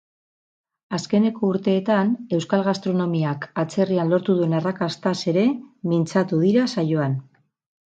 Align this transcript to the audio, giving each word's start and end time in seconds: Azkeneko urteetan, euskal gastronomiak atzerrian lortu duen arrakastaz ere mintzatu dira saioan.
Azkeneko 0.97 1.49
urteetan, 1.55 2.15
euskal 2.39 2.65
gastronomiak 2.69 3.47
atzerrian 3.67 4.13
lortu 4.17 4.41
duen 4.43 4.59
arrakastaz 4.65 5.17
ere 5.37 5.49
mintzatu 5.95 6.47
dira 6.49 6.71
saioan. 6.79 7.21